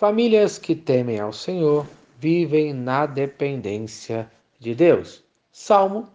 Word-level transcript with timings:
Famílias 0.00 0.56
que 0.56 0.74
temem 0.74 1.20
ao 1.20 1.30
Senhor 1.30 1.86
vivem 2.18 2.72
na 2.72 3.04
dependência 3.04 4.30
de 4.58 4.74
Deus. 4.74 5.22
Salmo 5.52 6.08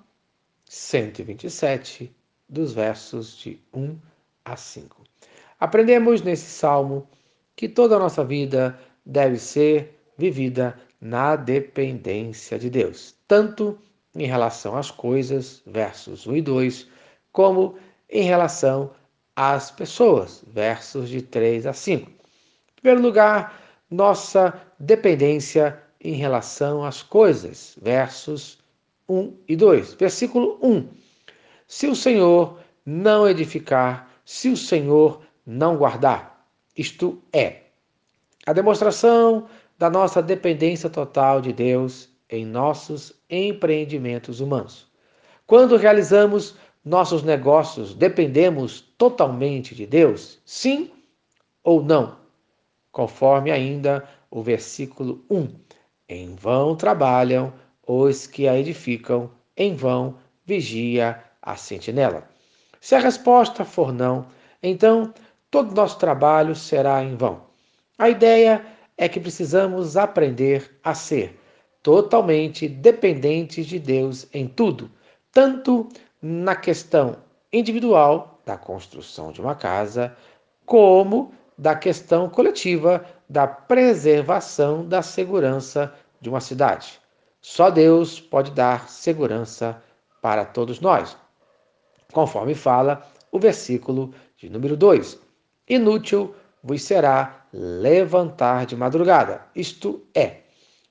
127, 0.67 2.11
dos 2.49 2.73
versos 2.73 3.37
de 3.37 3.59
1 3.71 3.95
a 4.43 4.57
5. 4.57 5.03
Aprendemos 5.59 6.23
nesse 6.23 6.49
salmo 6.49 7.07
que 7.55 7.69
toda 7.69 7.95
a 7.95 7.99
nossa 7.99 8.25
vida 8.25 8.75
deve 9.05 9.37
ser 9.37 9.99
vivida 10.17 10.75
na 10.99 11.35
dependência 11.35 12.57
de 12.57 12.71
Deus, 12.71 13.13
tanto 13.27 13.77
em 14.15 14.25
relação 14.25 14.75
às 14.75 14.89
coisas, 14.89 15.61
versos 15.63 16.25
1 16.25 16.37
e 16.37 16.41
2, 16.41 16.87
como 17.31 17.77
em 18.09 18.23
relação 18.23 18.89
às 19.35 19.69
pessoas, 19.69 20.43
versos 20.47 21.07
de 21.07 21.21
3 21.21 21.67
a 21.67 21.73
5. 21.73 22.09
Em 22.09 22.81
primeiro 22.81 23.03
lugar, 23.03 23.61
nossa 23.89 24.53
dependência 24.79 25.81
em 26.01 26.13
relação 26.13 26.83
às 26.83 27.01
coisas, 27.01 27.77
versos 27.81 28.59
1 29.07 29.33
e 29.47 29.55
2. 29.55 29.93
Versículo 29.93 30.57
1. 30.61 30.87
Se 31.67 31.87
o 31.87 31.95
Senhor 31.95 32.59
não 32.85 33.27
edificar, 33.27 34.09
se 34.23 34.49
o 34.49 34.57
Senhor 34.57 35.21
não 35.45 35.77
guardar, 35.77 36.47
isto 36.77 37.21
é, 37.31 37.63
a 38.45 38.53
demonstração 38.53 39.47
da 39.77 39.89
nossa 39.89 40.21
dependência 40.21 40.89
total 40.89 41.41
de 41.41 41.51
Deus 41.51 42.09
em 42.29 42.45
nossos 42.45 43.13
empreendimentos 43.29 44.39
humanos. 44.39 44.87
Quando 45.47 45.77
realizamos 45.77 46.55
nossos 46.83 47.23
negócios, 47.23 47.93
dependemos 47.93 48.81
totalmente 48.97 49.73
de 49.73 49.85
Deus? 49.85 50.39
Sim 50.45 50.91
ou 51.63 51.83
não? 51.83 52.24
Conforme 52.95 53.51
ainda 53.51 54.07
o 54.31 54.41
versículo 54.41 55.25
1. 55.29 55.49
Em 56.07 56.33
vão 56.33 56.77
trabalham 56.77 57.51
os 57.85 58.25
que 58.25 58.47
a 58.47 58.57
edificam, 58.57 59.29
em 59.57 59.75
vão 59.75 60.15
vigia 60.45 61.21
a 61.41 61.57
sentinela. 61.57 62.23
Se 62.79 62.95
a 62.95 62.99
resposta 62.99 63.65
for 63.65 63.91
não, 63.91 64.27
então 64.63 65.13
todo 65.51 65.75
nosso 65.75 65.99
trabalho 65.99 66.55
será 66.55 67.03
em 67.03 67.17
vão. 67.17 67.41
A 67.97 68.07
ideia 68.07 68.65
é 68.97 69.09
que 69.09 69.19
precisamos 69.19 69.97
aprender 69.97 70.79
a 70.81 70.93
ser 70.93 71.37
totalmente 71.83 72.65
dependentes 72.65 73.65
de 73.65 73.77
Deus 73.77 74.25
em 74.33 74.47
tudo, 74.47 74.89
tanto 75.33 75.89
na 76.21 76.55
questão 76.55 77.17
individual 77.51 78.39
da 78.45 78.57
construção 78.57 79.33
de 79.33 79.41
uma 79.41 79.53
casa, 79.53 80.15
como 80.65 81.33
da 81.57 81.75
questão 81.75 82.29
coletiva 82.29 83.05
da 83.29 83.47
preservação 83.47 84.87
da 84.87 85.01
segurança 85.01 85.93
de 86.19 86.29
uma 86.29 86.41
cidade. 86.41 86.99
Só 87.41 87.69
Deus 87.69 88.19
pode 88.19 88.51
dar 88.51 88.89
segurança 88.89 89.81
para 90.21 90.43
todos 90.43 90.79
nós. 90.79 91.15
Conforme 92.11 92.55
fala 92.55 93.05
o 93.31 93.39
versículo 93.39 94.13
de 94.37 94.49
número 94.49 94.75
2: 94.75 95.19
Inútil 95.67 96.35
vos 96.63 96.83
será 96.83 97.45
levantar 97.53 98.65
de 98.65 98.75
madrugada, 98.75 99.41
isto 99.55 100.03
é, 100.13 100.41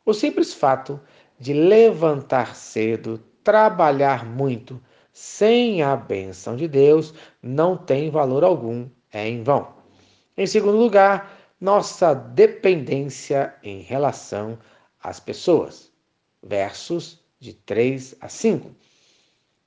o 0.06 0.14
simples 0.14 0.54
fato 0.54 1.00
de 1.38 1.52
levantar 1.52 2.54
cedo, 2.54 3.18
trabalhar 3.42 4.24
muito, 4.24 4.80
sem 5.12 5.82
a 5.82 5.96
benção 5.96 6.56
de 6.56 6.68
Deus, 6.68 7.12
não 7.42 7.76
tem 7.76 8.10
valor 8.10 8.44
algum, 8.44 8.88
é 9.12 9.28
em 9.28 9.42
vão. 9.42 9.73
Em 10.36 10.46
segundo 10.46 10.77
lugar, 10.77 11.32
nossa 11.60 12.12
dependência 12.12 13.54
em 13.62 13.80
relação 13.80 14.58
às 15.02 15.20
pessoas. 15.20 15.92
Versos 16.42 17.20
de 17.38 17.54
3 17.54 18.16
a 18.20 18.28
5. 18.28 18.70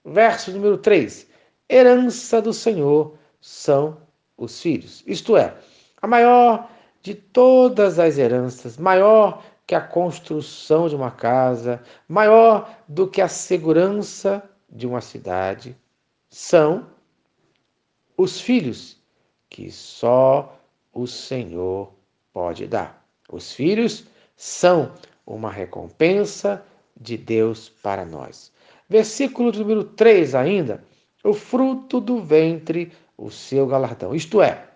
Verso 0.04 0.52
número 0.52 0.78
3. 0.78 1.28
Herança 1.70 2.42
do 2.42 2.54
Senhor 2.54 3.18
são 3.40 3.98
os 4.38 4.62
filhos. 4.62 5.04
Isto 5.08 5.38
é, 5.38 5.56
a 6.02 6.08
maior 6.08 6.70
de 7.02 7.16
todas 7.16 7.98
as 7.98 8.18
heranças, 8.18 8.78
maior 8.78 9.44
que 9.66 9.74
a 9.74 9.82
construção 9.82 10.90
de 10.90 10.96
uma 10.96 11.12
casa, 11.12 11.82
maior 12.08 12.78
do 12.88 13.08
que 13.08 13.22
a 13.22 13.28
segurança 13.28 14.44
de 14.70 14.86
uma 14.86 15.02
cidade, 15.02 15.78
são 16.30 16.88
os 18.18 18.40
filhos 18.42 19.02
que 19.50 19.72
só 19.72 20.57
o 21.02 21.08
Senhor 21.08 21.94
pode 22.34 22.68
dar. 22.68 23.06
Os 23.30 23.54
filhos 23.54 24.06
são 24.36 24.94
uma 25.26 25.52
recompensa 25.52 26.64
de 27.00 27.18
Deus 27.18 27.70
para 27.70 28.06
nós. 28.06 28.52
Versículo 28.90 29.52
número 29.52 29.84
3 29.84 30.34
ainda, 30.34 30.84
o 31.24 31.34
fruto 31.34 32.00
do 32.00 32.22
ventre, 32.22 32.92
o 33.18 33.30
seu 33.30 33.68
galardão. 33.68 34.16
Isto 34.16 34.42
é, 34.42 34.68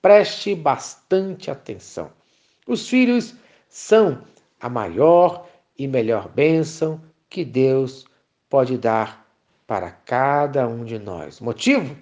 Preste 0.00 0.54
bastante 0.54 1.50
atenção. 1.50 2.10
Os 2.66 2.88
filhos 2.88 3.34
são 3.68 4.22
a 4.60 4.68
maior 4.68 5.48
e 5.76 5.88
melhor 5.88 6.28
bênção 6.28 7.00
que 7.28 7.44
Deus 7.44 8.06
pode 8.48 8.78
dar 8.78 9.26
para 9.66 9.90
cada 9.90 10.68
um 10.68 10.84
de 10.84 10.98
nós. 10.98 11.40
Motivo? 11.40 11.96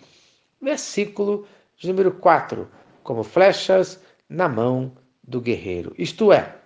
Versículo 0.61 1.47
número 1.83 2.13
4: 2.13 2.69
como 3.07 3.23
flechas 3.23 4.01
na 4.29 4.49
mão 4.49 4.93
do 5.23 5.41
guerreiro. 5.41 5.95
Isto 5.97 6.33
é, 6.33 6.57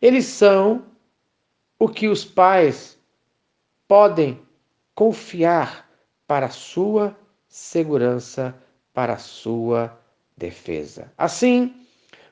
eles 0.00 0.24
são 0.24 0.84
o 1.78 1.88
que 1.88 2.06
os 2.06 2.24
pais 2.24 2.96
podem 3.88 4.40
confiar 4.94 5.90
para 6.28 6.46
a 6.46 6.50
sua 6.50 7.16
segurança, 7.48 8.54
para 8.94 9.14
a 9.14 9.18
sua 9.18 9.98
defesa. 10.36 11.12
Assim, 11.18 11.74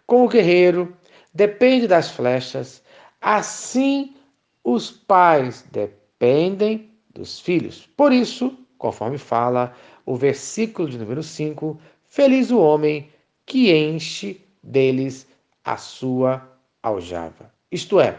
como 0.07 0.27
o 0.27 0.29
guerreiro 0.29 0.97
depende 1.35 1.89
das 1.89 2.11
flechas, 2.11 2.81
assim 3.21 4.15
os 4.63 4.89
pais 4.91 5.65
dependem 5.73 6.93
dos 7.13 7.41
filhos. 7.41 7.89
Por 7.97 8.13
isso, 8.13 8.57
conforme 8.79 9.19
fala 9.19 9.75
o 10.05 10.15
versículo 10.15 10.89
de 10.89 10.99
número 10.99 11.25
5, 11.25 11.81
feliz 12.05 12.53
o 12.53 12.61
homem 12.61 13.11
que 13.47 13.73
enche 13.73 14.45
deles 14.63 15.27
a 15.65 15.77
sua 15.77 16.43
aljava. 16.83 17.53
Isto 17.71 18.01
é, 18.01 18.19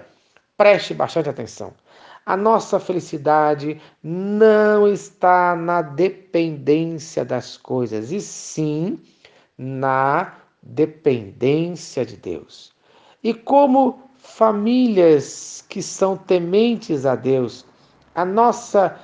preste 0.55 0.93
bastante 0.93 1.29
atenção. 1.29 1.73
A 2.25 2.35
nossa 2.35 2.79
felicidade 2.79 3.79
não 4.03 4.87
está 4.87 5.55
na 5.55 5.81
dependência 5.81 7.23
das 7.23 7.55
coisas, 7.55 8.11
e 8.11 8.19
sim 8.19 8.99
na 9.57 10.33
dependência 10.61 12.05
de 12.05 12.17
Deus. 12.17 12.73
E 13.23 13.33
como 13.33 14.07
famílias 14.17 15.63
que 15.69 15.81
são 15.81 16.17
tementes 16.17 17.05
a 17.05 17.15
Deus, 17.15 17.65
a 18.13 18.25
nossa 18.25 18.99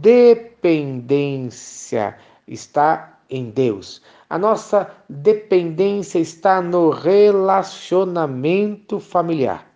dependência 0.00 2.18
está 2.48 3.20
em 3.30 3.50
Deus. 3.50 4.02
A 4.28 4.38
nossa 4.38 4.90
dependência 5.08 6.18
está 6.18 6.60
no 6.60 6.90
relacionamento 6.90 8.98
familiar. 8.98 9.70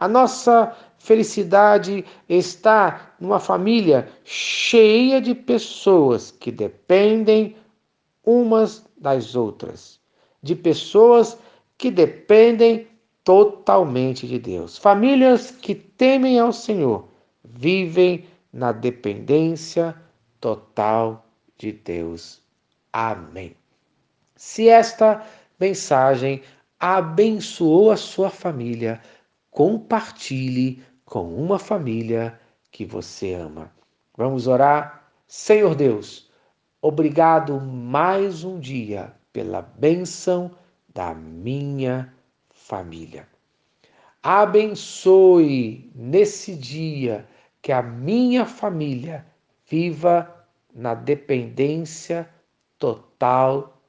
A 0.00 0.08
nossa 0.08 0.76
felicidade 0.98 2.04
está 2.28 3.12
numa 3.20 3.38
família 3.38 4.08
cheia 4.24 5.20
de 5.20 5.34
pessoas 5.34 6.32
que 6.32 6.50
dependem 6.50 7.56
umas 8.24 8.84
das 8.96 9.36
outras, 9.36 10.00
de 10.42 10.56
pessoas 10.56 11.38
que 11.76 11.90
dependem 11.90 12.88
totalmente 13.22 14.26
de 14.26 14.38
Deus. 14.38 14.76
Famílias 14.76 15.50
que 15.50 15.74
temem 15.74 16.40
ao 16.40 16.52
Senhor 16.52 17.08
vivem 17.44 18.26
na 18.52 18.72
dependência 18.72 19.94
total 20.40 21.24
de 21.56 21.72
Deus. 21.72 22.42
Amém. 22.92 23.54
Se 24.38 24.70
esta 24.70 25.22
mensagem 25.60 26.42
abençoou 26.80 27.90
a 27.90 27.96
sua 27.98 28.30
família, 28.30 29.02
compartilhe 29.50 30.82
com 31.04 31.34
uma 31.34 31.58
família 31.58 32.40
que 32.70 32.86
você 32.86 33.34
ama. 33.34 33.70
Vamos 34.16 34.46
orar? 34.46 35.10
Senhor 35.26 35.74
Deus, 35.74 36.28
Obrigado 36.80 37.60
mais 37.60 38.44
um 38.44 38.60
dia 38.60 39.12
pela 39.32 39.60
bênção 39.60 40.52
da 40.94 41.12
minha 41.12 42.14
família. 42.50 43.26
Abençoe 44.22 45.90
nesse 45.92 46.54
dia 46.54 47.26
que 47.60 47.72
a 47.72 47.82
minha 47.82 48.46
família 48.46 49.26
viva 49.68 50.46
na 50.72 50.94
dependência 50.94 52.30
total 52.78 53.77